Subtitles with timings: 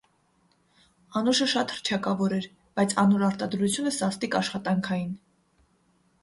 [1.19, 2.47] Անուշը շատ հռչակաւոր էր,
[2.79, 5.15] բայց անոր արտադրութիւնը սաստիկ աշխատանքային։